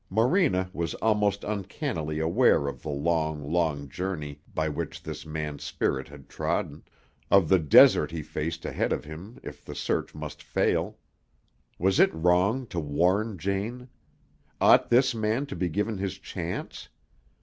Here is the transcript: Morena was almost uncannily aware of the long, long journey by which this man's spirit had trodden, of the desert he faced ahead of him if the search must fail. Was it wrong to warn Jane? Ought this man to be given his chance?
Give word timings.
Morena 0.09 0.67
was 0.73 0.95
almost 0.95 1.43
uncannily 1.43 2.17
aware 2.17 2.67
of 2.67 2.81
the 2.81 2.89
long, 2.89 3.51
long 3.51 3.87
journey 3.87 4.41
by 4.51 4.67
which 4.67 5.03
this 5.03 5.27
man's 5.27 5.63
spirit 5.63 6.07
had 6.07 6.27
trodden, 6.27 6.81
of 7.29 7.47
the 7.47 7.59
desert 7.59 8.09
he 8.09 8.23
faced 8.23 8.65
ahead 8.65 8.91
of 8.91 9.05
him 9.05 9.37
if 9.43 9.63
the 9.63 9.75
search 9.75 10.15
must 10.15 10.41
fail. 10.41 10.97
Was 11.77 11.99
it 11.99 12.11
wrong 12.15 12.65
to 12.73 12.79
warn 12.79 13.37
Jane? 13.37 13.89
Ought 14.59 14.89
this 14.89 15.13
man 15.13 15.45
to 15.45 15.55
be 15.55 15.69
given 15.69 15.99
his 15.99 16.17
chance? 16.17 16.89